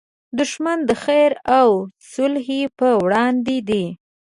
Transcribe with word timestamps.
دښمن 0.39 0.79
د 0.89 0.91
خیر 1.03 1.31
او 1.59 1.69
صلحې 2.13 2.61
پر 2.77 2.91
وړاندې 3.03 3.57
دی 3.69 3.85